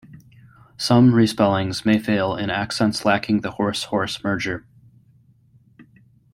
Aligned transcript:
Some 0.77 1.13
respellings 1.13 1.85
may 1.85 1.99
fail 1.99 2.35
in 2.35 2.49
accents 2.49 3.05
lacking 3.05 3.41
the 3.41 3.51
horse-hoarse 3.51 4.23
merger. 4.23 4.65